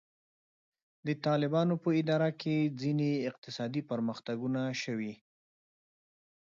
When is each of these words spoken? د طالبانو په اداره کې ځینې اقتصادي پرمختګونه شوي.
د 1.07 1.09
طالبانو 1.25 1.75
په 1.83 1.89
اداره 2.01 2.29
کې 2.41 2.71
ځینې 2.81 3.09
اقتصادي 3.29 3.81
پرمختګونه 3.91 4.61
شوي. 4.83 5.13